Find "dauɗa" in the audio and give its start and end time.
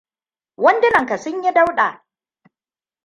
1.55-1.87